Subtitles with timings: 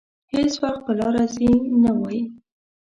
[0.33, 1.51] هېڅ وخت په لاره ځي
[1.83, 2.23] نه وايي.